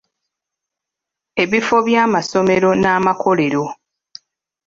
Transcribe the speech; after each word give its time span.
Ebifo 1.43 1.77
by'amasomero 1.87 2.69
n'amakolero. 2.81 3.63